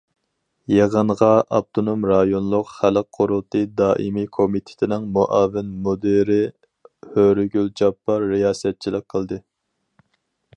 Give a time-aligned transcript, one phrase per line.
[0.75, 1.27] يىغىنغا
[1.57, 6.39] ئاپتونوم رايونلۇق خەلق قۇرۇلتىيى دائىمىي كومىتېتىنىڭ مۇئاۋىن مۇدىرى
[7.19, 9.41] ھۆرىگۈل جاپپار رىياسەتچىلىك قىلدى.